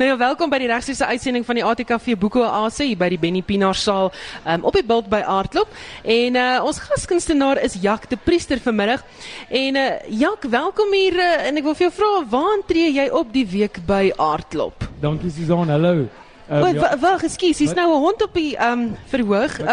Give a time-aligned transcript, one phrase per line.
[0.00, 3.42] Nou ja, welkom by die regstreekse uitsending van die ATKV Oase hier by die Benny
[3.44, 4.08] Pinaar saal
[4.48, 5.68] um, op die bult by Aardklop.
[6.08, 9.04] En uh, ons gaskunstenaar is Jak de Priester vanmiddag.
[9.50, 13.10] En uh, Jak, welkom hier uh, en ek wil vir jou vra, waar tree jy
[13.12, 14.88] op die week by Aardklop?
[15.04, 16.08] Dankie Susan, hallo.
[16.50, 16.98] Um, ja.
[16.98, 19.60] Wag, ekskuus, hier's nou 'n hond op die ehm um, verhoog.
[19.60, 19.66] Uh,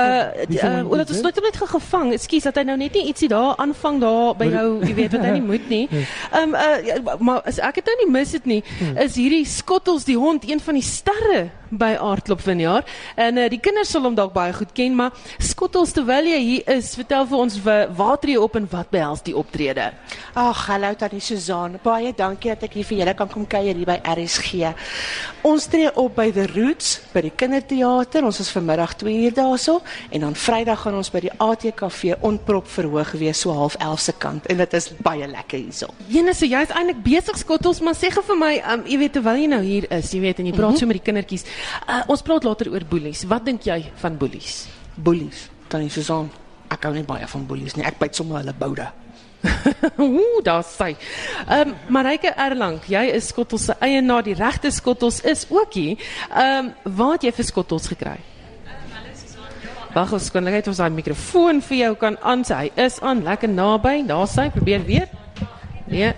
[0.49, 2.13] uh omdat ons nooit net gevang.
[2.13, 5.25] Ekskuus dat hy nou net nie ietsie daar aanvang daar by jou, jy weet wat
[5.25, 5.87] hy nie moet nie.
[6.37, 8.97] Ehm um, uh, maar as ek dit nou nie mis het nie, hmm.
[8.97, 12.85] is hierdie skottels die hond een van die sterre by Aardklop vanjaar.
[13.15, 15.11] En uh, die kinders sal hom dalk baie goed ken, maar
[15.43, 17.57] skottels terwyl jy hier is, vertel vir ons
[17.97, 19.91] waar tree op en wat behels die optrede?
[20.37, 21.79] Ag, hallo tannie Susan.
[21.83, 24.71] Baie dankie dat ek hier vir julle kan kom kuier hier by RSG.
[25.47, 28.25] Ons tree op by The Roots by die kinderteater.
[28.27, 29.77] Ons is vanmiddag 2 uur daarso
[30.11, 34.15] en dan Vrydag gaan ons by die ATKV ontprop verhoog wees so half 11 se
[34.19, 35.93] kant en dit is baie lekker hierso.
[36.11, 39.15] Jene, so jy is eintlik besig skottels, maar sê gou vir my, um, jy weet
[39.15, 40.83] terwyl jy nou hier is, jy weet en jy praat mm -hmm.
[40.83, 41.47] so met die kindertjies.
[41.87, 43.23] Uh, ons praat later oor boelies.
[43.23, 44.67] Wat dink jy van boelies?
[44.95, 45.49] Boelies.
[45.67, 46.31] Tannie Susan,
[46.67, 47.85] ek hou nie baie van boelies nie.
[47.85, 48.91] Ek byt sommer hulle boude.
[49.97, 50.95] Ooh, daar sê.
[51.47, 54.23] Ehm um, Marike Erlang, jy is Skottels se eienaar.
[54.23, 55.97] Die regte Skottels is ook hier.
[56.31, 58.17] Ehm um, waar het jy vir Skottels gekry?
[59.93, 62.57] Wag, ons kan net ons daai mikrofoon vir jou kan aan sê.
[62.65, 64.03] Hy is aan lekker naby.
[64.05, 65.07] Daar sê, probeer weer.
[65.87, 66.11] Nee.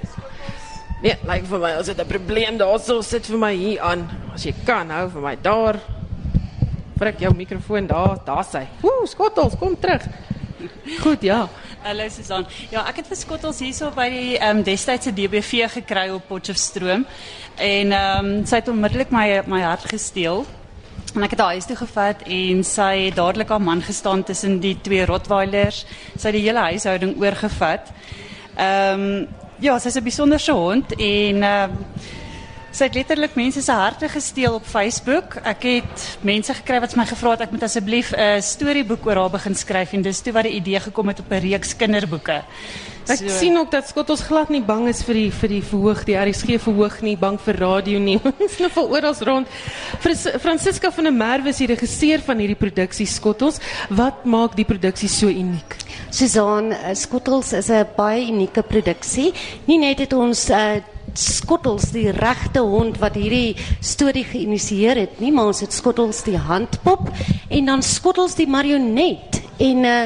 [1.00, 4.10] Nee, like vir my, as dit 'n probleem daarso sit vir my hier aan.
[4.34, 5.80] As jy kan hou vir my daar.
[7.00, 8.68] Vrek jou mikrofoon daar, daar sy.
[8.82, 10.04] Woe, skottels, kom terug.
[11.00, 11.48] Goed, ja.
[11.82, 12.44] Hallo Susan.
[12.74, 17.06] Ja, ek het vir skottels hierso by die ehm um, destydse DBV gekry op Potchefstroom.
[17.56, 20.44] En ehm um, sy het onmiddellik my my hart gesteel.
[21.16, 24.60] En ek het haar huis toe gevat en sy het dadelik haar man gestaan tussen
[24.60, 25.86] die twee Rottweilers.
[26.18, 27.94] Sy het die hele huishouding oorgevat.
[28.58, 29.28] Ehm um,
[29.64, 32.18] ja, sy is 'n besonderse hond en ehm uh,
[32.72, 35.40] sy het letterlik mense se harte gesteel op Facebook.
[35.44, 39.30] Ek het mense gekry wat my gevra het ek moet asseblief 'n storieboek oor haar
[39.30, 42.44] begin skryf en dis toe wat die idee gekom het op 'n reeks kinderboeke.
[43.10, 46.04] Ek so, sien ook dat Skottels glad nie bang is vir die vir die verhoog,
[46.06, 48.20] die RSG verhoog nie, bang vir radio nie.
[48.44, 49.48] Ons snuffel oral rond.
[50.44, 53.58] Francisca van der Merwe is die regisseur van hierdie produksie Skottels.
[53.90, 55.74] Wat maak die produksie so uniek?
[56.14, 59.34] Susan, uh, Skottels is 'n baie unieke produksie.
[59.66, 60.78] Nie net het ons uh,
[61.18, 66.38] Skottels die regte hond wat hierdie storie geïnisieer het nie, maar ons het Skottels die
[66.38, 67.10] handpop
[67.50, 69.42] en dan Skottels die marionet.
[69.60, 70.04] En uh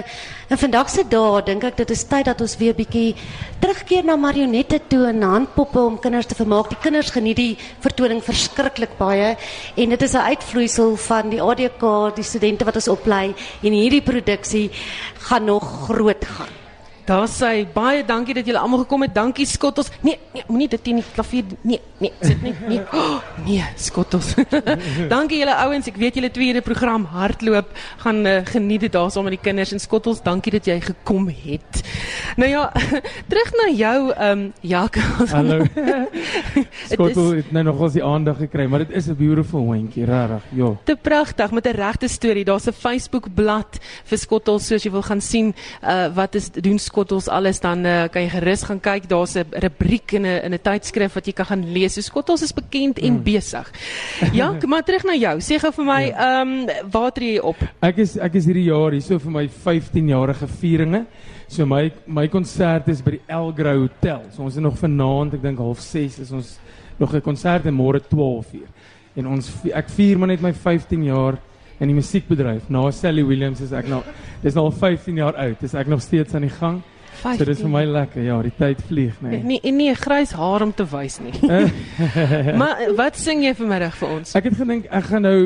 [0.54, 3.16] en vandag se dag dink ek dit is tyd dat ons weer bietjie
[3.64, 6.70] terugkeer na marionette toe en handpoppe om kinders te vermaak.
[6.70, 9.34] Die kinders geniet die vertoning verskriklik baie
[9.76, 14.04] en dit is 'n uitvloeisel van die ADK, die studente wat ons oplei en hierdie
[14.04, 14.70] produksie
[15.26, 16.63] gaan nog groot gaan.
[17.06, 19.14] Daar sê baie dankie dat julle almal gekom het.
[19.16, 19.90] Dankie Skottels.
[20.02, 21.44] Nee, nee, moenie dit teen die klavier.
[21.62, 22.56] Nee, nee, sit nie.
[22.68, 22.82] Nee.
[23.04, 24.34] Oh, nee, Skottels.
[25.16, 25.88] dankie julle ouens.
[25.90, 27.72] Ek weet julle tweede program hardloop
[28.04, 30.22] gaan uh, geniet dit daarsoom met die kinders en Skottels.
[30.24, 31.82] Dankie dat jy gekom het.
[32.40, 32.70] Nou ja,
[33.32, 35.32] terug na jou ehm um, Jacques.
[35.34, 35.66] Hallo.
[36.94, 40.44] Skottel het nou nog ons die aandag gekry, maar dit is 'n beautiful hondjie, regtig.
[40.56, 40.72] Ja.
[40.84, 42.46] Te pragtig met 'n regte storie.
[42.46, 45.54] Daar's 'n Facebook bladsy vir Skottels soos jy wil gaan sien
[45.84, 49.50] uh, wat is doen skottels alles dan uh, kan jy gerus gaan kyk daar's 'n
[49.66, 51.94] rubriek in 'n in 'n tydskrif wat jy kan gaan lees.
[51.96, 53.24] So skottels is bekend en mm.
[53.24, 53.72] besig.
[54.34, 55.40] Ja, maar terug na jou.
[55.42, 56.14] Sê gou vir my, ja.
[56.14, 56.86] ehm ja.
[56.86, 57.58] um, waar tree jy op?
[57.82, 61.06] Ek is ek is hierdie jaar hier so vir my 15 jarige vieringe.
[61.48, 64.22] So my my konsert is by die Elgrou Hotel.
[64.32, 66.60] So ons is nog vanaand, ek dink half 6 is ons
[67.00, 68.70] nog 'n konsert en môre 12 uur.
[69.16, 71.38] En ons ek vier maar net my 15 jaar
[71.80, 72.70] in die musiekbedryf.
[72.70, 74.02] Na Sally Williams is ek nou
[74.44, 75.60] dis nou al 15 jaar oud.
[75.62, 76.82] Dis ek nog steeds aan die gang.
[77.24, 77.40] 15.
[77.40, 78.24] So dis vir my lekker.
[78.26, 79.40] Ja, die tyd vlieg, nee.
[79.40, 81.34] Nee, nee, nee grys haar om te wys nie.
[82.62, 84.36] maar wat sing jy vanmiddag vir ons?
[84.36, 85.38] Ek het gedink ek gaan nou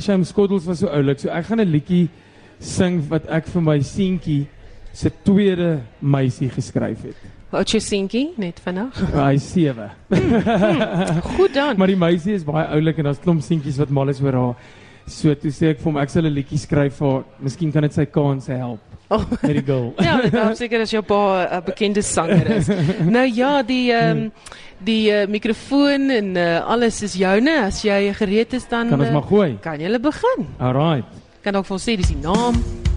[0.00, 1.20] Shame Skottels was so oulik.
[1.20, 2.08] So ek gaan 'n liedjie
[2.60, 4.46] sing wat ek vir my seentjie
[4.92, 7.18] se tweede meisie geskryf het.
[7.52, 8.96] Wat jy seentjie net vanaand?
[9.14, 9.88] Hy sewe.
[11.36, 11.78] Goed dan.
[11.80, 14.56] Maar die meisie is baie oulik en daar's klomp seentjies wat mal is oor haar.
[15.08, 17.94] So toe sê ek vir hom ek sal 'n liedjie skryf vir miskien kan dit
[17.94, 18.80] sy kans help.
[19.08, 19.24] Oh.
[19.40, 19.94] Met die girl.
[20.04, 22.68] ja, ek seker as jou pa 'n bekende sanger is.
[23.16, 24.32] nou ja, die ehm um,
[24.78, 27.56] die uh, mikrofoon en uh, alles is joune.
[27.66, 29.58] As jy gereed is dan Kan ons uh, maar gooi.
[29.60, 30.46] Kan jy begin?
[30.60, 31.04] Alright.
[31.42, 32.87] Kan ook vir ons sê dis die naam.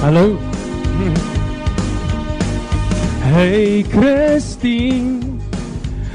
[0.00, 0.38] Hallo.
[3.20, 5.20] Hey Christine,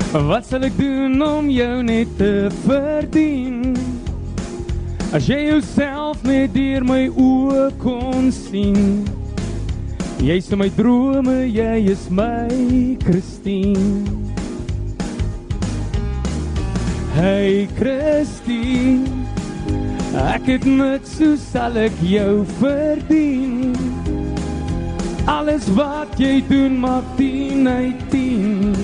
[0.10, 3.76] wat sal ek doen om jou net te verdien?
[5.14, 9.06] As jy jouself net deur my oë kon sien.
[10.18, 12.50] Jy is my drome, jy is my
[13.06, 14.34] Christine.
[17.14, 19.06] Hey Christine,
[20.26, 23.75] ek het niks so sal ek jou verdien.
[25.26, 28.76] Alles wat jy doen maak 10 uit 10.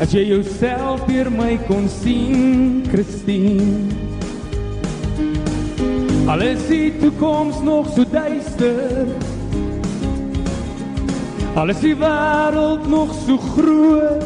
[0.00, 3.90] As jy jouself deur my kon sien, Christine.
[6.30, 9.10] Alles die toekoms nog so duister.
[11.58, 14.22] Alles die wêreld nog so groot.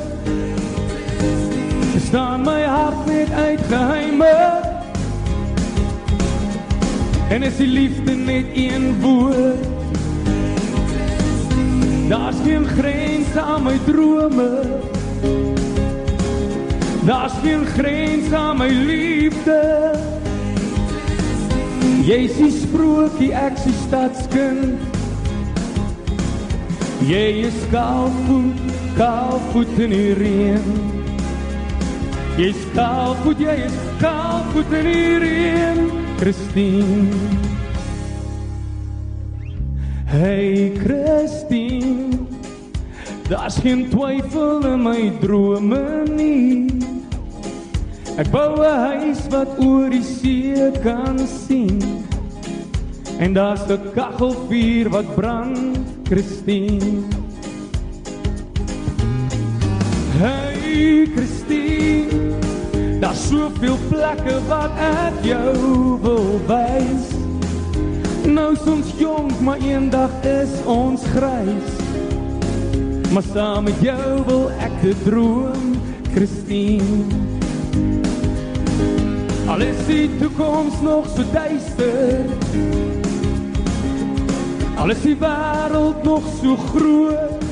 [2.04, 4.34] Staan my hart net uit geheime.
[7.32, 9.73] En is die liefde net een woord.
[12.08, 14.60] Daar's geen grense aan my drome.
[17.04, 19.92] Daar's geen grense aan my liefde.
[22.04, 25.00] Jy is die sprokie, ek is die stadskind.
[27.08, 28.60] Jy is kaalvoet,
[28.96, 30.68] kaalvoet in die reën.
[32.36, 35.82] Jy is kaalvoet, jy is kaalvoet in die reën,
[36.20, 37.43] Christine.
[40.24, 42.16] Hey Christine,
[43.28, 46.64] daar's geen twyfel in my drome nie.
[48.16, 51.76] Ek bou 'n huis wat oor die see kan sien.
[53.20, 55.76] En daar's 'n kaggelvuur wat brand,
[56.08, 57.04] Christine.
[60.16, 62.40] Hey Christine,
[63.00, 67.13] daar's soveel plekke wat ek jou wil wys.
[68.24, 71.72] Nou is ons jonk, maar eendag is ons grys.
[73.12, 75.74] Maar saam met jou wil ek te droom,
[76.14, 77.04] Christine.
[79.46, 82.24] Al is die toekoms nog so duister.
[84.80, 87.44] Al is die wêreld nog so groot.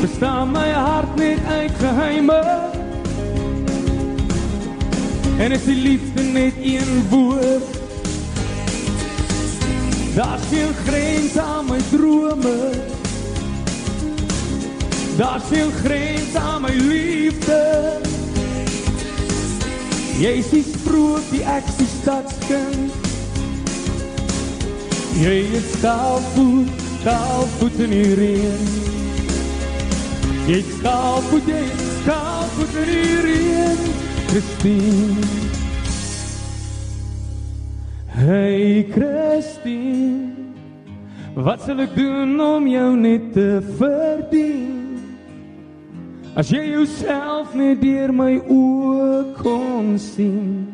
[0.00, 2.40] Bestaan my hart net uit geheime.
[5.38, 7.27] En is die liefde net een woord.
[10.18, 12.70] Daar's geen grens aan my drome.
[15.16, 17.92] Daar's geen grens aan my liefde.
[20.18, 22.92] Jy is die sprokie, ek is die stadskind.
[25.22, 28.64] Jy is kaalvoet, kaalvoet in die reën.
[30.48, 33.86] Jy is kaalvoet, jy is kaalvoet in die reën,
[34.32, 35.47] Christine.
[38.28, 40.52] Hey Christine,
[41.32, 43.46] wat sal ek doen om jou net te
[43.78, 44.98] verdien?
[46.36, 50.66] As jy jouself net deur my oë kon sien.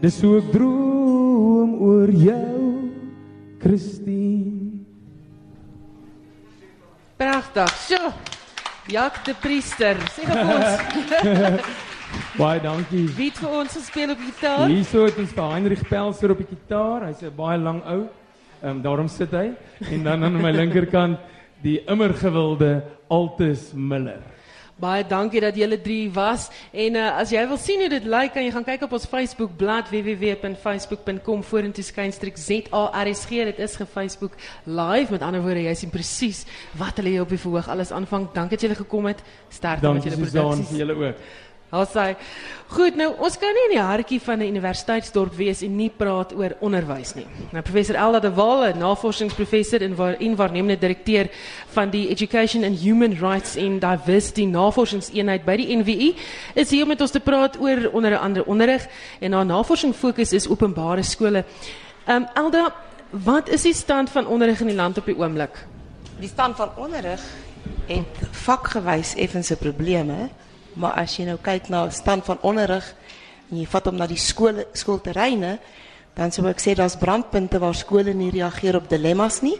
[0.00, 2.62] Dis hoe ek droom oor jou,
[3.60, 4.80] Christine.
[7.20, 7.76] Pragtig.
[7.84, 8.00] So.
[8.88, 9.98] Jak de Priester.
[10.14, 10.80] Sê vir ons,
[12.36, 13.06] Baie dankie.
[13.16, 14.68] wie het vir ons gespeel op gitaar?
[14.68, 17.06] Hierso het ons vir Heinrich Pelser op die gitaar.
[17.08, 18.08] Hy's 'n baie lang ou.
[18.62, 19.52] Ehm um, daarom sit hy
[19.90, 21.18] en dan aan my linkerkant
[21.62, 24.22] die immer gewilde Altus Miller.
[24.76, 26.50] Baie dankie dat julle drie was.
[26.72, 29.06] En uh, as jy wil sien hoe dit lyk, kan jy gaan kyk op ons
[29.08, 33.32] Facebook bladsy www.facebook.com vorentoe skynstreek ZARSG.
[33.54, 34.36] Dit is ge-Facebook
[34.68, 35.14] live.
[35.16, 36.44] Met ander woorde, jy sien presies
[36.76, 38.28] wat hulle hier op die verhoog alles aanvang.
[38.36, 39.24] Dankie dat julle gekom het.
[39.48, 40.68] Sterkte met Susan produksies.
[40.74, 41.24] vir julle ook.
[41.66, 42.14] Daar sê.
[42.70, 46.32] Goed, nou ons kan nie in die hartjie van 'n universiteitsdorp wees en nie praat
[46.32, 47.26] oor onderwys nie.
[47.52, 51.28] Nou professor Elda de Waal, 'n navorsingsprofessor en waar en waarnemende direkteur
[51.74, 56.16] van die Education and Human Rights and Diversity Navorsingseenheid by die NWI,
[56.54, 58.86] is hier om met ons te praat oor onder andere onderrig
[59.20, 61.44] en haar navorsing fokus is openbare skole.
[62.06, 62.74] Ehm um, Elda,
[63.10, 65.66] wat is die stand van onderrig in die land op die oomblik?
[66.18, 67.20] Die stand van onderrig
[67.86, 70.28] het vakgewys effens 'n probleem hè,
[70.76, 72.86] maar as jy nou kyk na stand van onderrig
[73.50, 75.56] en jy vat hom na die skole skoolterreine,
[76.16, 79.56] dan sou ek sê daar's brandpunte waar skole nie reageer op dilemmas nie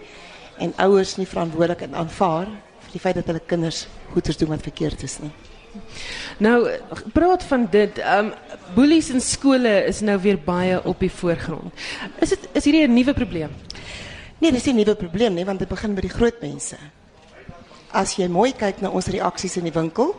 [0.62, 2.48] en ouers nie verantwoordelikheid aanvaar
[2.86, 5.32] vir die feit dat hulle kinders goeders doen wat verkeerd is nie.
[6.40, 6.56] Nou
[7.12, 8.34] praat van dit, ehm um,
[8.74, 11.72] boelies in skole is nou weer baie op die voorgrond.
[12.24, 13.50] Is dit is hierdie 'n nuwe probleem?
[14.40, 16.76] Nee, dis nie 'n nuwe probleem nie, want dit begin by die groot mense.
[17.92, 20.14] As jy mooi kyk na ons reaksies in die winkel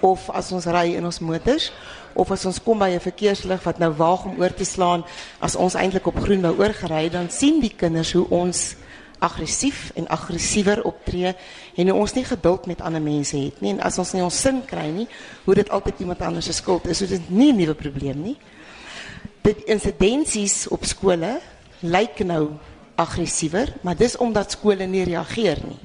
[0.00, 1.70] of as ons ry in ons motors
[2.14, 5.04] of as ons kom by 'n verkeerslig wat nou waag om oor te slaan
[5.38, 8.76] as ons eintlik op groen wou oorgery, dan sien die kinders hoe ons
[9.18, 11.34] aggressief en aggressiewer optree
[11.76, 14.40] en hoe ons nie geduld met ander mense het nie en as ons nie ons
[14.40, 15.06] sin kry nie
[15.44, 18.22] hoe dit altyd iemand anders se skuld is, so dit is nie 'n nuwe probleem
[18.22, 18.36] nie.
[19.42, 21.40] Dit insidensies op skole
[21.80, 22.50] lyk nou
[23.00, 25.78] aggressiewer, maar dis omdat skole nie reageer nie.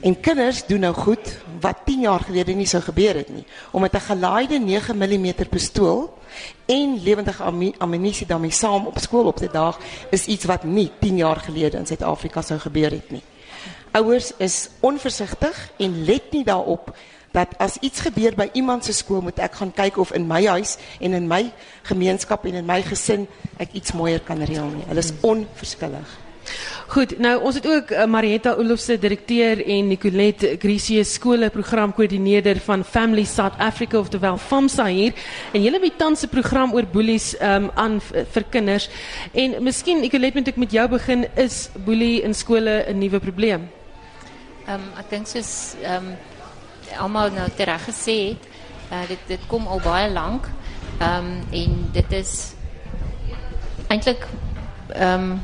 [0.00, 3.44] En kinders doen nou goed wat 10 jaar gelede nie sou gebeur het nie.
[3.70, 6.18] Om met 'n gelaaide 9 mm pistool
[6.66, 7.42] en lewendige
[7.78, 9.78] ammunisie daarmee saam op skool op te daag
[10.10, 13.22] is iets wat nie 10 jaar gelede in Suid-Afrika sou gebeur het nie.
[13.90, 16.96] Ouers is onversigtig en let nie daarop
[17.30, 20.46] dat as iets gebeur by iemand se skool moet ek gaan kyk of in my
[20.46, 23.26] huis en in my gemeenskap en in my gesin
[23.56, 24.84] ek iets mooier kan reël nie.
[24.88, 26.25] Hulle is onverskillig.
[26.86, 32.84] Goed, nou ons het ook uh, Marietta Olofse direkteur en Nicolette Grisie skole programkoördineerder van
[32.86, 35.16] Family South Africa of terwyl FAMSA hier
[35.50, 38.88] en julle het tans 'n program oor boelies um, aan vir kinders
[39.32, 43.66] en miskien Nicolette moet ek met jou begin is boelie in skole 'n nuwe probleem?
[44.66, 46.16] Ehm um, ek dink soos ehm um,
[46.98, 48.42] almal nou reg gesê het,
[48.92, 50.46] uh, dit dit kom al baie lank.
[51.00, 52.54] Ehm en dit is
[53.88, 54.26] eintlik
[54.94, 55.34] ehm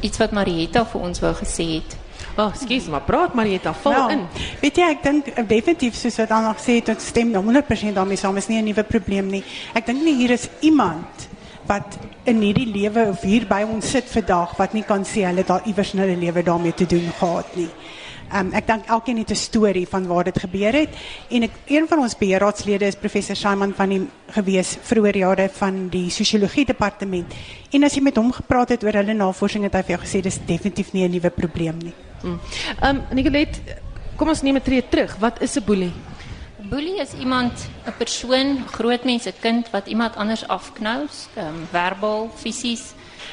[0.00, 1.96] iets wat Marietta vir ons wou gesê het.
[2.38, 4.20] Oh, skus, maar praat Marietta, val nou, in.
[4.60, 8.20] Weet jy, ek dink eh, definitief soos wat Anna gesê het, ek stem 100% daarmee
[8.20, 9.42] saam, is nie 'n nuwe probleem nie.
[9.74, 11.26] Ek dink nie hier is iemand
[11.68, 15.44] wat in hierdie lewe of hier by ons sit vandag wat nie kan sê hulle
[15.44, 17.70] het daar iewers in hulle lewe daarmee te doen gehad nie.
[18.28, 20.92] Um, ek dink elkeen het 'n storie van waar dit gebeur het
[21.30, 25.88] en ek een van ons beheerraadslede is professor Simon van die gewees vroeër jare van
[25.88, 27.34] die sosiologie departement.
[27.72, 30.20] En as jy met hom gepraat het oor hulle navorsing het hy vir jou gesê
[30.20, 31.94] dis definitief nie 'n nuwe probleem nie.
[32.22, 33.60] Ehm um, Nicolet,
[34.16, 35.16] kom ons neem 'n tree terug.
[35.16, 35.92] Wat is 'n boelie?
[36.68, 41.66] Boelie is iemand, 'n persoon, groot mens, 'n kind wat iemand anders afknou, ehm um,
[41.70, 42.92] verbaal, fisies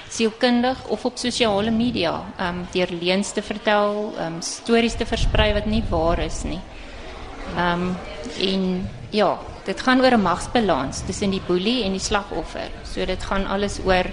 [0.09, 5.65] sielkundig of op sosiale media um deur leuns te vertel, um stories te versprei wat
[5.65, 6.61] nie waar is nie.
[7.57, 7.97] Um
[8.39, 12.69] en ja, dit gaan oor 'n magsbalans tussen die boelie en die slagoffer.
[12.83, 14.05] So dit gaan alles oor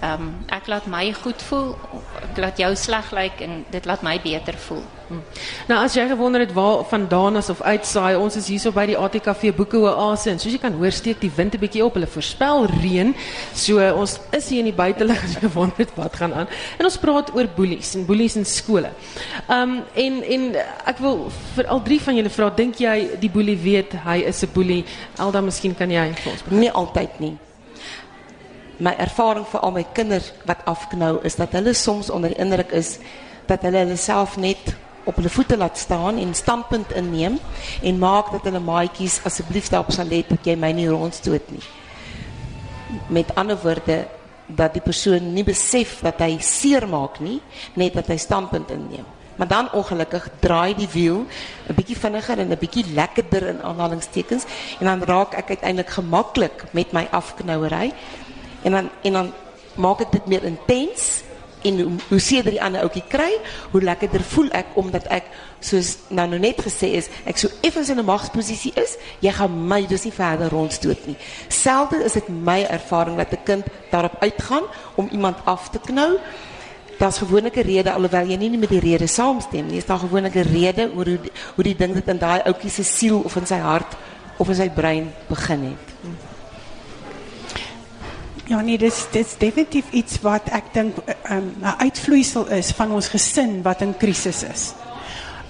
[0.00, 1.78] ehm um, laat my goed voel,
[2.22, 4.97] ek laat jou sleg lyk en dit laat my beter voel.
[5.08, 5.22] Hmm.
[5.68, 8.96] Nou as jy gewonder het waar vandaan as of uitsaai, ons is hierso by die
[8.98, 11.94] ATKV Boeke Oase en soos jy kan hoor steek die wind 'n bietjie op.
[11.94, 13.14] Hulle voorspel reën.
[13.54, 16.48] So ons is hier in die buitelug as jy gewonder het wat gaan aan.
[16.78, 18.44] En ons praat oor boelies en boelies in.
[18.44, 18.92] Ehm
[19.48, 23.56] um, en en ek wil vir al drie van julle vra, dink jy die boelie
[23.56, 24.84] weet hy is 'n boelie?
[25.18, 26.60] Elda, miskien kan jy vir ons begin.
[26.60, 27.38] Nie altyd nie
[28.78, 32.30] my ervaring vir al my kinders wat afknou is dat hulle soms onder
[32.72, 32.98] is
[33.46, 34.76] dat hulle self net
[35.08, 37.38] op hulle voete laat staan en standpunt inneem
[37.82, 41.64] en maak dat hulle maatjies asseblief daarop sal let dat jy my nie rondstoot nie.
[43.08, 44.02] Met ander woorde
[44.46, 47.38] dat die persoon nie besef dat hy seer maak nie,
[47.76, 49.06] net dat hy standpunt inneem.
[49.38, 51.24] Maar dan ongelukkig draai die wiel
[51.68, 54.44] 'n bietjie vinniger en 'n bietjie lekkerder in aanhalingstekens
[54.80, 57.92] en dan raak ek uiteindelik gemaklik met my afknouery
[58.62, 59.32] en dan en dan
[59.74, 61.22] maak ek dit meer intens
[61.62, 63.30] en hoe, hoe seker die ander ouetjie kry,
[63.70, 67.98] hoe lekkerder voel ek omdat ek soos nou, net gesê is, ek so effens in
[67.98, 71.16] 'n magsposisie is, jy gaan my dus nie verder rondstoot nie.
[71.48, 76.18] Selde is dit my ervaring dat 'n kind daarop uitgaan om iemand af te knou.
[76.98, 79.78] Daar's gewoonlik 'n rede alhoewel jy nie met die rede saamstem nie.
[79.78, 81.18] Is daar gewoonlik 'n rede oor hoe
[81.54, 83.96] hoe die ding dit in daai ouetjie se siel of in sy hart
[84.36, 86.27] of in sy brein begin het.
[88.48, 90.96] Ja, nee, dit is, dit is definitief iets wat ik denk
[91.30, 94.72] um, een uitvloeisel is van ons gezin wat een crisis is.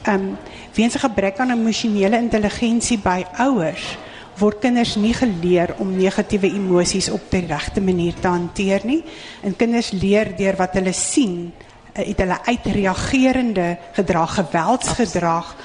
[0.09, 0.37] Um,
[0.75, 3.99] weens een gebrek aan emotionele intelligentie bij ouders
[4.39, 9.05] word kinders nie geleer om negatiewe emosies op de regte manier te hanteer nie.
[9.43, 11.53] En kinders leer deur wat hulle sien,
[11.93, 15.57] eh, het hulle uitreagerende gedrag, geweldsgedrag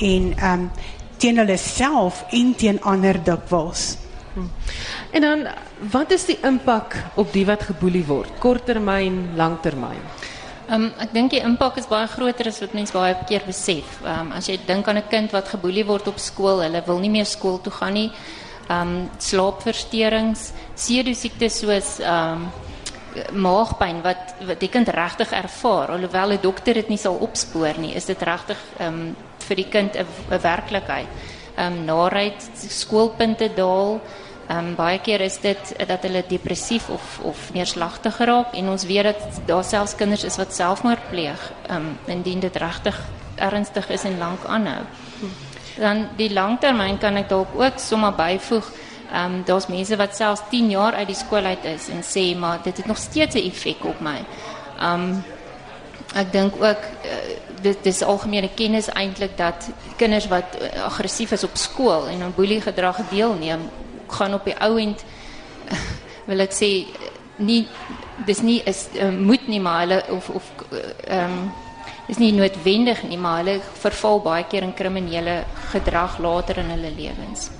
[0.00, 0.70] en ehm um,
[1.16, 3.96] teen hulle self en teen ander dikwels.
[5.10, 5.46] En dan
[5.90, 8.38] wat is die impak op die wat geboelie word?
[8.38, 10.02] Korttermyn, langtermyn.
[10.68, 14.02] Ehm um, ek dink die impak is baie groter as wat mense baie keer besef.
[14.04, 16.98] Ehm um, as jy dink aan 'n kind wat geboelie word op skool, hulle wil
[16.98, 18.10] nie meer skool toe gaan nie.
[18.68, 22.50] Ehm um, slaapversteurings, seedo siektes soos ehm um,
[23.32, 27.94] maagpyn wat wat die kind regtig ervaar, alhoewel 'n dokter dit nie sal opspoor nie,
[27.94, 29.16] is regtig ehm um,
[29.48, 30.06] vir die kind 'n
[30.42, 31.08] werklikheid.
[31.58, 34.00] Ehm um, naait skoolpunte daal.
[34.48, 39.10] Um, baie keer is dit dat hulle depressief of of neerslagtig geraak en ons weet
[39.10, 42.96] dat daar selfs kinders is wat selfmoord pleeg um, indien dit regtig
[43.36, 44.86] ernstig is en lank aanhou.
[45.76, 48.70] Dan die langtermyn kan ek dalk ook sommer byvoeg.
[49.12, 52.38] Ehm um, daar's mense wat selfs 10 jaar uit die skool uit is en sê
[52.38, 54.24] maar dit het nog steeds 'n effek op my.
[54.78, 55.24] Ehm um,
[56.18, 57.18] Ek dink ook uh,
[57.62, 59.68] dit dis algemene kennis eintlik dat
[60.00, 63.68] kinders wat uh, aggressief is op skool en aan boelie gedrag deelneem,
[64.08, 65.04] gaan op die ou end
[66.28, 66.70] wil ek sê
[67.38, 67.62] nie
[68.26, 70.52] dis nie is uh, moet nie maar of of
[71.06, 71.48] ehm
[72.08, 76.92] is nie noodwendig nie, maar hulle verval baie keer in kriminele gedrag later in hulle
[76.96, 77.50] lewens.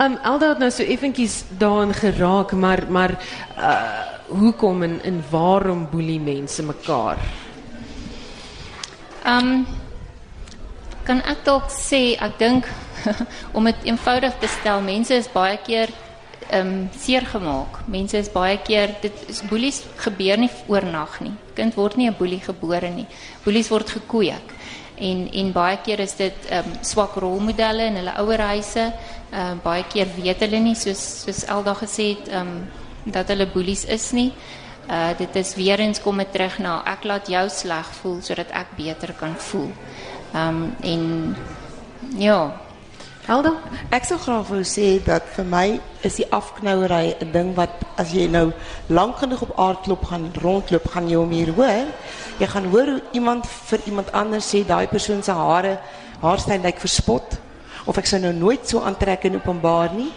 [0.00, 3.18] Um Elda het nou so effentjies daarin geraak, maar maar
[3.58, 6.62] uh hoekom en en waarom boelie mense
[9.24, 9.38] mekaar?
[9.38, 9.66] Um
[11.04, 12.66] kan ek dalk sê ek dink
[13.56, 15.90] om dit eenvoudig te stel, mense is baie keer
[16.52, 17.80] um seer gemaak.
[17.88, 21.34] Mense is baie keer dit is boelies gebeur nie oornag nie.
[21.54, 23.06] Kind word nie 'n boelie gebore nie.
[23.44, 24.54] Boelies word gekweek.
[24.98, 28.92] En en baie keer is dit um swak rolmodelle in hulle ouerhuise.
[29.32, 32.68] Um baie keer weet hulle nie soos soos Elda gesê het um
[33.04, 34.32] dat hulle boelies is nie.
[34.90, 38.50] Uh dit is weer eens kom dit terug na ek laat jou sleg voel sodat
[38.50, 39.70] ek beter kan voel.
[40.34, 41.36] Um en
[42.18, 42.40] ja,
[43.30, 43.52] Elda?
[43.94, 45.66] Ek sou graag wou sê dat vir my
[46.02, 48.50] is die afknouery 'n ding wat as jy nou
[48.88, 51.86] lank genoeg op aardklop gaan rondloop, gaan jy hom hier hoor.
[52.40, 55.78] Jy gaan hoor hoe iemand vir iemand anders sê daai persoon se hare
[56.20, 57.38] haarstyl lyk verspot
[57.86, 60.10] of ek sou nou nooit so aantrek in openbaar nie.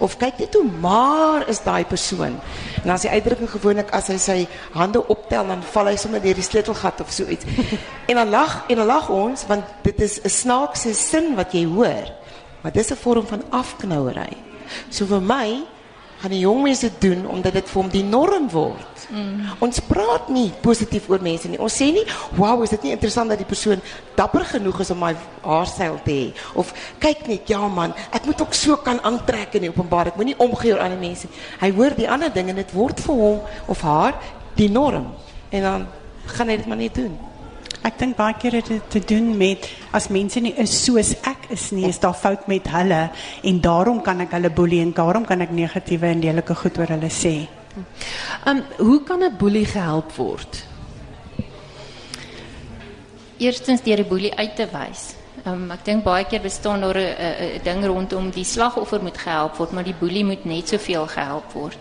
[0.00, 2.38] Of kyk net hoe maar is daai persoon.
[2.84, 4.38] En as die uitdrukking gewoonlik as hy sy
[4.72, 7.44] hande optel dan val hy sommer deur die sleutelgat of so iets.
[8.10, 11.64] en dan lag en dan lag ons want dit is 'n snaakse sin wat jy
[11.64, 12.08] hoor.
[12.62, 14.36] Maar dis 'n vorm van afknouery.
[14.90, 15.64] So vir my
[16.20, 19.04] gaan die jong mense doen omdat dit vir hom die norm word.
[19.08, 19.46] Mm.
[19.64, 21.58] Ons praat nie positief oor mense nie.
[21.58, 22.04] Ons sê nie,
[22.36, 23.80] "Wow, is dit nie interessant dat die persoon
[24.14, 28.40] dapper genoeg is om my haarstyl te hê?" Of kyk net, "Ja man, ek moet
[28.40, 30.06] ook so kan aantrek in die openbaar.
[30.06, 31.26] Ek moenie omgee oor ander mense."
[31.60, 34.14] Hy hoor die ander ding en dit word vir hom of haar
[34.54, 35.06] die norm.
[35.50, 35.86] En dan
[36.26, 37.29] gaan hy dit maar net doen.
[37.82, 41.50] Ek dink baie keer het dit te doen met as mense nie is soos ek
[41.50, 43.10] is nie, is daar fout met hulle
[43.42, 46.86] en daarom kan ek hulle boelie en daarom kan ek negatiewe en lelike goed oor
[46.86, 47.48] hulle sê.
[48.46, 50.70] Um hoe kan 'n boelie gehelp word?
[53.40, 55.14] eerstens deur die boelie uit te wys.
[55.48, 59.56] Um, ek dink baie keer bestaan daar 'n 'n ding rondom die slagoffer moet gehelp
[59.56, 61.78] word, maar die boelie moet net soveel gehelp word.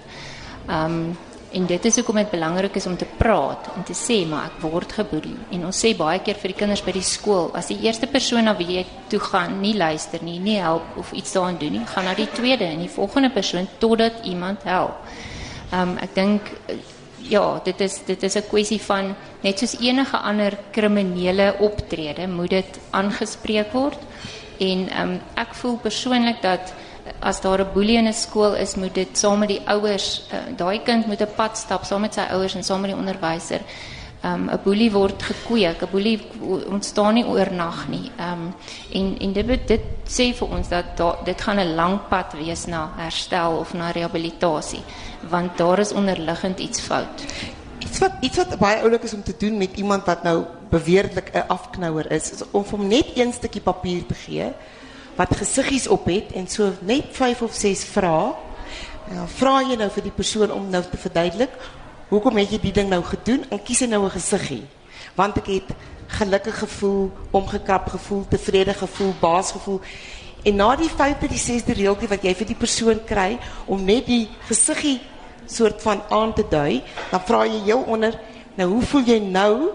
[0.68, 1.18] Um
[1.52, 4.62] en dit is hoekom dit belangrik is om te praat en te sê maar ek
[4.62, 5.38] word geboelie.
[5.56, 8.46] En ons sê baie keer vir die kinders by die skool, as die eerste persoon
[8.46, 11.86] na wie jy toe gaan nie luister nie, nie help of iets daaraan doen nie,
[11.90, 15.02] gaan na die tweede en die volgende persoon totdat iemand help.
[15.74, 16.54] Um ek dink
[17.30, 22.50] ja, dit is dit is 'n kwessie van net soos enige ander kriminele optrede moet
[22.50, 24.00] dit aangespreek word.
[24.60, 26.74] En um, ek voel persoonlik dat
[27.20, 30.58] as daar 'n boelie in 'n skool is, moet dit saam met die ouers, uh,
[30.58, 33.62] daai kind moet 'n pad stap saam met sy ouers en saam met die onderwyser.
[34.24, 36.20] Um 'n boelie word gekweek, 'n boelie
[36.68, 38.12] ontstaan nie oornag nie.
[38.20, 38.54] Um
[38.92, 42.66] en en dit dit sê vir ons dat da, dit gaan 'n lang pad wees
[42.66, 44.84] na herstel of na rehabilitasie,
[45.30, 47.26] want daar is onderliggend iets fout.
[47.80, 51.32] Iets wat iets wat baie oulik is om te doen met iemand wat nou beweerlik
[51.34, 54.54] 'n afknouer is, is om hom net een stukkie papier te gee
[55.20, 58.32] wat gesiggies op het en so net 5 of 6 vrae.
[59.10, 61.56] En dan vra jy nou vir die persoon om nou te verduidelik
[62.10, 64.64] hoekom het jy die ding nou gedoen en kies jy nou 'n gesiggie.
[65.16, 65.70] Want ek het
[66.08, 69.82] gelukkig gevoel, omgekrap gevoel, tevrede gevoel, baas gevoel.
[70.44, 74.06] En na die vyfde die sesde reeltjie wat jy vir die persoon kry om net
[74.06, 75.02] die gesiggie
[75.46, 78.20] soort van aan te dui, dan vra jy jou onder,
[78.56, 79.72] nou hoe voel jy nou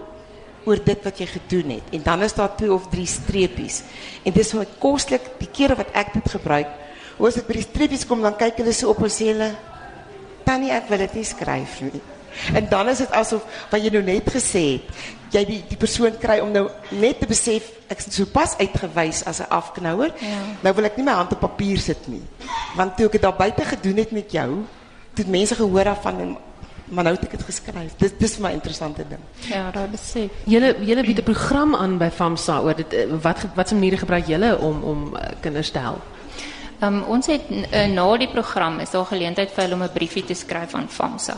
[0.65, 1.93] oor dit wat jy gedoen het?
[1.93, 3.83] En dan is daar twee of drie streepies.
[4.23, 6.67] En dis my koslik die kere wat ek dit gebruik.
[7.17, 9.55] Hoe as dit by die streepies kom, dan kyk hulle so op en sê hulle,
[10.43, 12.01] "Tannie, ek wil dit nie skryf nie."
[12.53, 14.81] En dan is dit asof wat jy nou net het,
[15.31, 19.23] jy die die persoon kry om nou net te besef ek is so pas uitgewys
[19.25, 20.13] as 'n afknouer.
[20.19, 20.39] Ja.
[20.61, 22.23] Nou wil ek nie my hand op papier nie.
[22.75, 24.65] Want toe ek dit daar buite gedoen het met jou,
[25.13, 26.37] toe het mense gehoor daarvan en
[26.85, 27.95] maar nou het ek dit geskryf.
[27.97, 29.21] Dis dis vir my 'n interessante ding.
[29.49, 30.31] Ja, daar besef.
[30.45, 33.97] Julle julle bied 'n program aan by FAMSA oor dit eh, wat wat se maniere
[33.97, 36.03] gebruik julle om om uh, kinders te help?
[36.81, 40.25] Um, ons het uh, na die program is daar geleentheid vir hulle om 'n briefie
[40.25, 41.37] te skryf aan FAMSA.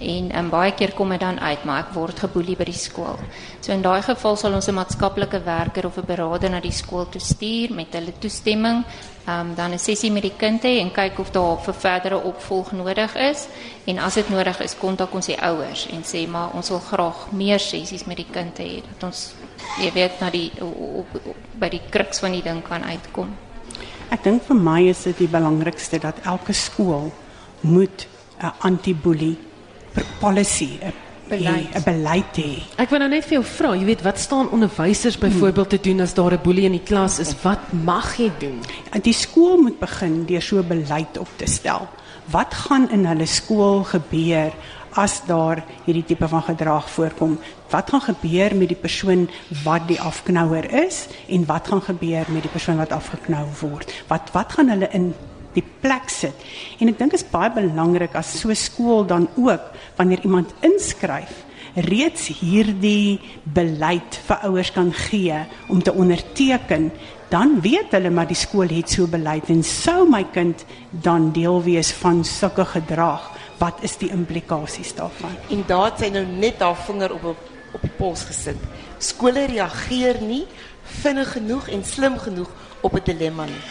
[0.00, 3.18] En um, baie keer kom dit dan uit, maar ek word geboelie by die skool.
[3.60, 7.08] So in daai geval sal ons 'n maatskaplike werker of 'n beraader na die skool
[7.08, 8.84] toe stuur met hulle toestemming,
[9.28, 12.72] um, dan 'n sessie met die kind hê en kyk of daar vir verdere opvolg
[12.72, 13.46] nodig is.
[13.84, 17.32] En as dit nodig is, kontak ons die ouers en sê maar ons wil graag
[17.32, 19.34] meer sessies met die kind hê dat ons
[19.78, 23.28] jy weet na die op, op, op, by die kruks van die ding kan uitkom.
[24.10, 27.12] Ek dink vir my is dit die belangrikste dat elke skool
[27.60, 28.06] moet
[28.40, 29.49] 'n anti-boelie pr-
[30.20, 30.92] policy, 'n
[31.30, 32.62] hê, 'n beleid hê.
[32.76, 36.00] Ek wil nou net vir jou vra, jy weet wat staan onderwysers byvoorbeeld te doen
[36.00, 37.34] as daar 'n boelie in die klas is?
[37.42, 38.60] Wat mag jy doen?
[39.02, 41.88] Die skool moet begin deur so 'n beleid op te stel.
[42.30, 44.52] Wat gaan in hulle skool gebeur
[44.92, 47.38] as daar hierdie tipe van gedrag voorkom?
[47.70, 49.30] Wat gaan gebeur met die persoon
[49.64, 54.04] wat die afknouer is en wat gaan gebeur met die persoon wat afgeknou word?
[54.06, 55.14] Wat wat gaan hulle in
[55.54, 56.34] die plek sit?
[56.78, 61.44] En ek dink dit is baie belangrik as so skool dan ook wanneer iemand inskryf
[61.74, 65.36] reeds hierdie beleid vir ouers kan gee
[65.70, 66.90] om te onderteken
[67.30, 71.62] dan weet hulle maar die skool het so beleid en sou my kind dan deel
[71.62, 73.28] wees van sulke gedrag
[73.60, 77.36] wat is die implikasies daarvan En daar sy nou net haar vinger op,
[77.74, 78.58] op die pols gesit.
[78.98, 80.44] Skole reageer nie
[81.02, 82.50] vinnig genoeg en slim genoeg
[82.82, 83.62] op 'n dilemma nie.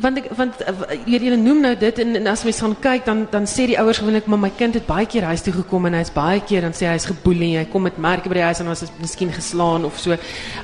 [0.00, 3.04] Want ek want uh, julle julle noem nou dit en, en as mens gaan kyk
[3.04, 5.84] dan dan sê die ouers gewoonlik maar my kind het baie keer huis toe gekom
[5.90, 8.46] en hy's baie keer dan sê hy hy's geboelie, hy kom met merke by die
[8.46, 10.16] huis en is miskien geslaan of so.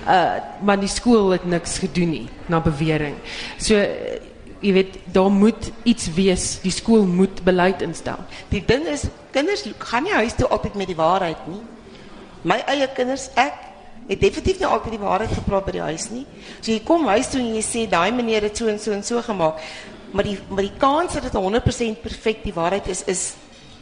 [0.08, 3.20] Uh maar die skool het niks gedoen nie na bewering.
[3.60, 4.16] So uh,
[4.64, 8.24] jy weet daar moet iets wees, die skool moet beleid instel.
[8.48, 11.60] Die ding is kinders gaan nie huis toe altyd met die waarheid nie.
[12.48, 13.67] My eie kinders, ek
[14.08, 16.24] het definitief nie altyd die waarheid gepraat by die huis nie.
[16.60, 19.04] So jy kom huis toe en jy sê daai meneer het so en so en
[19.04, 19.60] so gemaak.
[20.12, 23.34] Maar die maar die kans dat dit 100% perfek die waarheid is is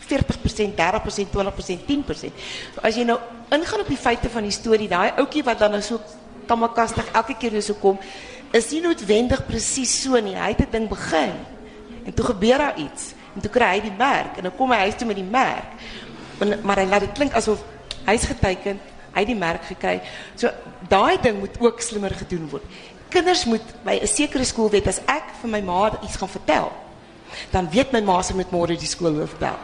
[0.06, 2.46] 40%, 30%, 20%, 10%.
[2.74, 3.18] So as jy nou
[3.54, 6.00] ingaan op die feite van die storie, daai ouetjie wat dan nou so
[6.46, 7.98] kamakastig elke keer so kom,
[8.54, 10.34] is nie noodwendig presies so nie.
[10.34, 11.34] Hy het 'n ding begin.
[12.06, 13.14] En toe gebeur daar iets.
[13.34, 15.70] En toe kry hy die merk en dan kom hy huis toe met die merk.
[16.38, 17.58] Maar, maar hy laat dit klink asof
[18.06, 18.80] hy's geteken,
[19.20, 20.00] het die merk gekry.
[20.34, 20.50] So
[20.88, 22.64] daai ding moet ook slimmer gedoen word.
[23.08, 26.72] Kinders moet by 'n sekere skool weet as ek vir my ma iets gaan vertel,
[27.50, 29.58] dan weet my ma se met môre die skoolhoof bel.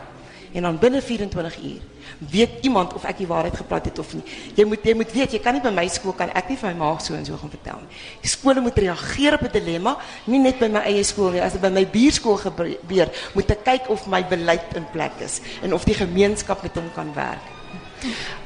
[0.53, 1.81] En dan binne 24 uur
[2.19, 4.23] weet iemand of ek die waarheid gepraat het of nie.
[4.55, 6.71] Jy moet jy moet weet, jy kan nie by my skool kan ek nie vir
[6.73, 8.01] my ma so en so gaan vertel nie.
[8.23, 11.41] Die skole moet reageer op 'n dilemma, nie net by my eie skool nie.
[11.41, 15.41] As dit by my buurskool gebeur, moet ek kyk of my beleid in plek is
[15.63, 17.62] en of die gemeenskap met hom kan werk.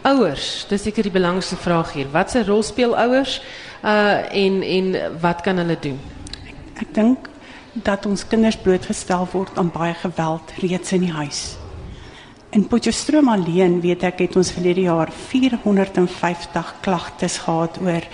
[0.07, 2.11] Ouers, dis seker die belangrikste vraag hier.
[2.13, 3.41] Wat se rol speel ouers?
[3.83, 5.99] Uh en en wat kan hulle doen?
[6.77, 7.29] Ek dink
[7.73, 11.57] dat ons kinders blootgestel word aan baie geweld reeds in die huis.
[12.57, 18.07] In Potchefstroom alleen weet ek het ons verlede jaar 450 klagtes gehad oor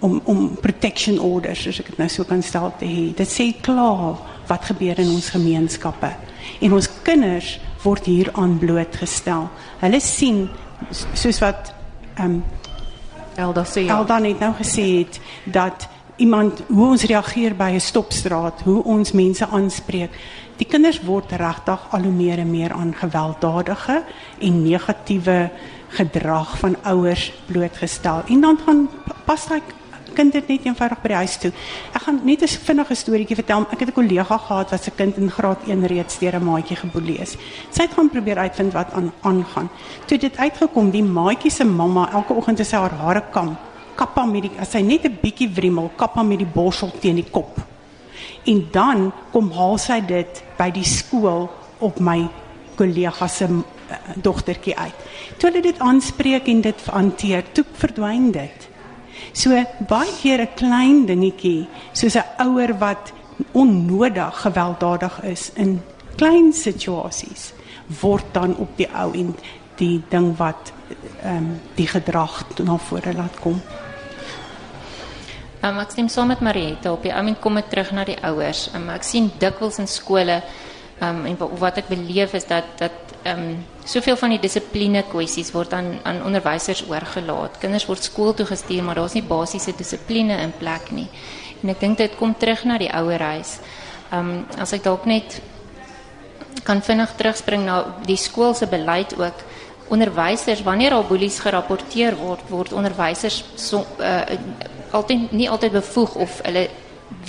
[0.00, 3.08] om om protection orders, as ek dit nou so kan stel te hê.
[3.16, 4.18] Dit sê klaar
[4.48, 6.10] wat gebeur in ons gemeenskappe.
[6.60, 9.48] En ons kinders word hieraan blootgestel.
[9.80, 10.48] Hulle sien
[11.14, 11.74] soos wat
[12.16, 12.44] ehm um,
[13.38, 14.00] Elda sê ja.
[14.00, 15.86] Elda net nou gesê het dat
[16.18, 20.10] iemand hoe ons reageer by 'n stopstraat, hoe ons mense aanspreek.
[20.56, 24.02] Die kinders word regtig al hoe meer en meer aan gewelddadige
[24.38, 25.50] en negatiewe
[25.88, 28.22] gedrag van ouers blootgestel.
[28.26, 28.88] En dan gaan
[29.24, 29.60] pas hy
[30.18, 31.52] kind dit net eenvoudig by die huis toe.
[31.94, 33.66] Ek gaan net 'n vinnige storieetjie vertel.
[33.72, 36.76] Ek het 'n kollega gehad wat se kind in graad 1 reeds deur 'n maatjie
[36.76, 37.36] geboelie is.
[37.70, 39.68] Sy het gaan probeer uitvind wat aan aangaan.
[40.06, 43.56] Toe dit uitgekom, die maatjie se mamma elke oggend as sy haar hare kam,
[43.96, 47.14] kap hom met die sy net 'n bietjie wrimmel, kap hom met die borsel teen
[47.14, 47.58] die kop.
[48.44, 52.28] En dan kom haal sy dit by die skool op my
[52.76, 53.62] kollega se uh,
[54.16, 54.94] dogtertjie uit.
[55.38, 58.67] Toe hulle dit aanspreek en dit hanteer, toe verdwyn dit.
[59.32, 59.50] So
[59.88, 63.12] baie keer 'n klein dingetjie, soos 'n ouer wat
[63.52, 65.82] onnodig gewelddadig is in
[66.16, 67.52] klein situasies,
[68.00, 69.36] word dan op die ou en
[69.76, 70.72] die ding wat
[71.22, 73.60] ehm um, die gedrag na vore laat kom.
[75.62, 78.18] Um, ek stem saam met Mariette op die ou end kom dit terug na die
[78.22, 78.68] ouers.
[78.74, 80.42] Um, ek sien dikwels in skole
[81.00, 85.52] um, en wat, wat ek beleef is dat dat um, soveel van die dissipline kwessies
[85.54, 87.58] word aan aan onderwysers oorgelaat.
[87.62, 91.08] Kinders word skool toe gestuur, maar daar's nie basiese dissipline in plek nie.
[91.62, 93.58] En ek dink dit kom terug na die ouerhuis.
[94.14, 95.40] Um as ek dalk net
[96.64, 99.44] kan vinnig terugspring na die skool se beleid ook
[99.88, 104.36] onderwysers wanneer al boelies gerapporteer word word onderwysers so, uh,
[104.92, 106.66] altyd nie altyd bevoeg of hulle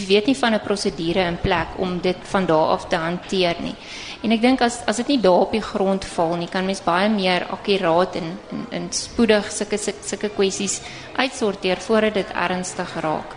[0.08, 3.76] weet nie van 'n prosedure in plek om dit van daar af te hanteer nie.
[4.22, 6.84] En ek dink as as dit nie daar op die grond val nie, kan mens
[6.84, 10.82] baie meer akkuraat en en, en spoedig sulke sulke kwessies
[11.16, 13.36] uitsorteer voordat dit ernstig raak.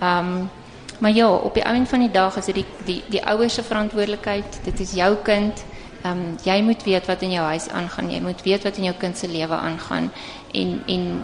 [0.00, 0.50] Um
[1.00, 3.62] maar ja, op die einde van die dag is dit die die die ouers se
[3.62, 4.60] verantwoordelikheid.
[4.64, 5.64] Dit is jou kind.
[6.04, 8.10] Um jy moet weet wat in jou huis aangaan.
[8.10, 10.12] Jy moet weet wat in jou kind se lewe aangaan
[10.52, 11.22] en en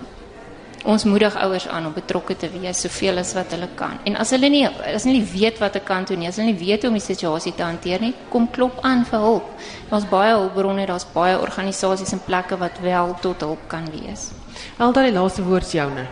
[0.87, 3.99] ons moedig ouers aan om betrokke te wees soveel as wat hulle kan.
[4.07, 6.53] En as hulle nie as hulle nie weet wat 'n kant doen nie, as hulle
[6.53, 9.49] nie weet hoe om die situasie te hanteer nie, kom klop aan vir hulp.
[9.90, 14.31] Daar's baie hulpbronne, daar's baie organisasies en plekke wat wel tot hulp kan wees.
[14.79, 16.07] Alda die laaste woord joune.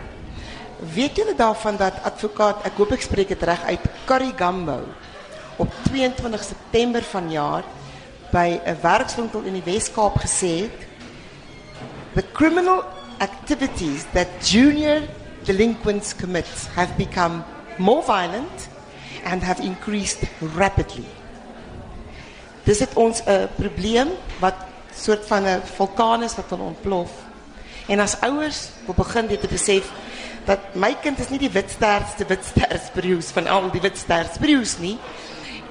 [0.93, 4.79] Weet julle daarvan dat advokaat, ek hoop ek spreek dit reg uit, Curry Gambo
[5.57, 7.63] op 22 September vanjaar
[8.31, 10.79] by 'n werkswinkel in die Wes-Kaap gesê het
[12.13, 12.83] the criminal
[13.19, 15.07] activities that junior
[15.45, 17.43] delinquents commit have become
[17.77, 18.69] more violent
[19.25, 20.23] and have increased
[20.55, 21.05] rapidly.
[22.65, 24.07] Dis het ons 'n probleem
[24.39, 24.55] wat
[24.95, 27.11] soort van 'n vulkaan is wat ontplof.
[27.87, 29.91] En as ouers wil begin dit te besef
[30.45, 34.97] dat my kind is nie die witsterste witstersbroers van al die witstersbroers nie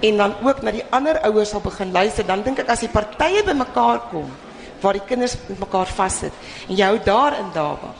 [0.04, 2.90] en dan ook na die ander ouers sal begin luister dan dink ek as die
[2.92, 4.26] partye bymekaar kom
[4.84, 6.32] waar die kinders met mekaar vassit.
[6.68, 7.94] En jy hou daarin daarba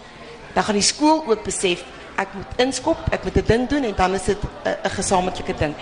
[0.54, 1.82] dan gaan die skool ook besef
[2.14, 5.74] ek moet inskop ek moet 'n ding doen en dan is dit 'n gesamentlike ding.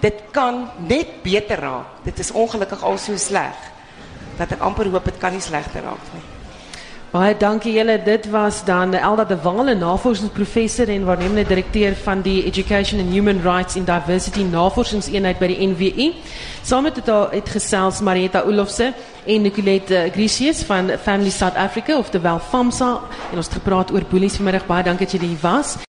[0.00, 1.86] Dit kan net beter raak.
[2.04, 3.56] Dit is ongelukkig al so sleg
[4.36, 6.39] dat ek amper hoop dit kan nie slegter raak nie
[7.10, 7.96] Baie dankie julle.
[8.04, 13.10] Dit was dan Elda de Waal, 'n navorsingsprofessor en waarnemende direkteur van die Education and
[13.10, 16.14] Human Rights in Diversity Navorsingseenheid by die NWI.
[16.62, 18.92] Saam met haar het gesels Marietta Olofse
[19.26, 23.92] en Nicolette Grisius van Family South Africa of the Wel FAMSA en ons het gepraat
[23.92, 24.66] oor boelies vanmiddag.
[24.66, 25.88] Baie dankie dat julle hier was.